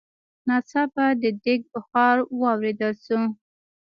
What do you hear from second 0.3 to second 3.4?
ناڅاپه د ديګ بخار واورېدل شو.